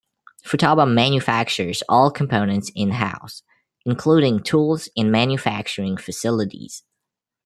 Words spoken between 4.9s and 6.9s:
and manufacturing facilities.